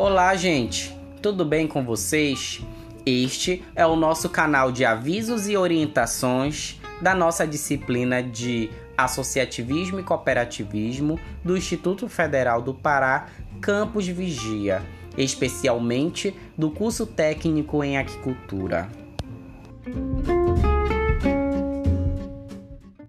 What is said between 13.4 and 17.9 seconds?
Campus Vigia, especialmente do curso técnico